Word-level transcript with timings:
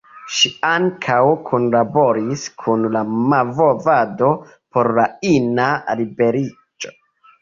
Ŝi 0.35 0.49
ankaŭ 0.67 1.17
kunlaboris 1.49 2.45
kun 2.63 2.87
la 2.97 3.03
movado 3.35 4.33
por 4.77 4.91
la 5.01 5.07
ina 5.35 5.69
liberiĝo. 6.01 6.95